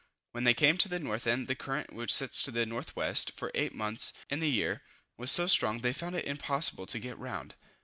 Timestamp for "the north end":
0.89-1.47